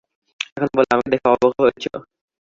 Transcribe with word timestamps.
এখন 0.47 0.69
বল, 0.75 0.85
আমাকে 0.93 1.09
দেখে 1.13 1.27
অবাক 1.33 1.53
হয়েছ? 1.59 1.83